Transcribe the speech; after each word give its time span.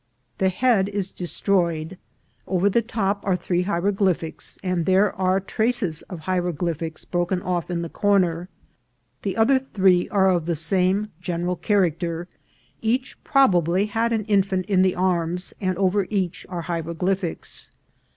The 0.39 0.49
head 0.49 0.89
is 0.89 1.11
destroyed. 1.11 1.95
Over 2.47 2.71
the 2.71 2.81
top 2.81 3.23
are 3.23 3.35
three 3.35 3.61
hieroglyphics, 3.61 4.57
and 4.63 4.87
there 4.87 5.15
are 5.15 5.39
tra 5.39 5.71
ces 5.71 6.01
of 6.09 6.21
hieroglyphics 6.21 7.05
broken 7.05 7.39
off 7.43 7.69
in 7.69 7.83
the 7.83 7.87
corner. 7.87 8.49
The 9.21 9.37
other 9.37 9.59
three 9.59 10.09
are 10.09 10.31
of 10.31 10.47
the 10.47 10.55
same 10.55 11.09
general 11.21 11.55
character; 11.55 12.27
each 12.81 13.23
probably 13.23 13.85
had 13.85 14.11
an 14.11 14.25
infant 14.25 14.65
in 14.65 14.81
the 14.81 14.95
arms, 14.95 15.53
and 15.61 15.77
over 15.77 16.07
each 16.09 16.47
are 16.49 16.63
hieroglyphics. 16.63 17.71